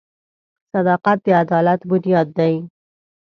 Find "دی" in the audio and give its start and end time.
2.37-2.53